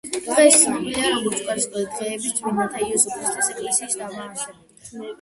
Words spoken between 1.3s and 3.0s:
უკანასკნელი დღეების წმინდანთა